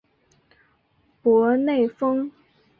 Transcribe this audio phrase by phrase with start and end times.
[1.21, 2.31] 博内丰。